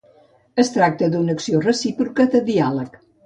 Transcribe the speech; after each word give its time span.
Es 0.63 0.71
tracta 0.77 1.09
d'una 1.15 1.35
acció 1.39 1.61
recíproca 1.67 2.27
de 2.37 2.45
diàleg. 2.51 3.01